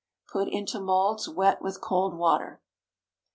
[0.29, 2.59] Put into moulds wet with cold water.